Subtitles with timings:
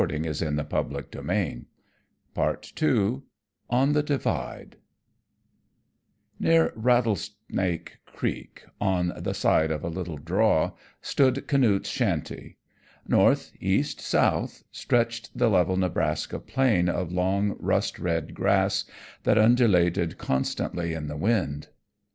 [0.01, 1.61] The Mahogany Tree, May
[2.33, 3.23] 21, 1892
[3.69, 4.77] On the Divide
[6.39, 10.71] Near Rattlesnake Creek, on the side of a little draw
[11.03, 12.57] stood Canute's shanty.
[13.07, 18.85] North, east, south, stretched the level Nebraska plain of long rust red grass
[19.21, 21.67] that undulated constantly in the wind.